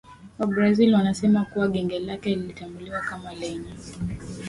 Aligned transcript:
wa 0.39 0.47
Brazil 0.47 0.93
wanasema 0.93 1.45
kuwa 1.45 1.67
genge 1.67 1.99
lake 1.99 2.29
lilitambuliwa 2.35 3.01
kama 3.01 3.33
lenye 3.35 3.71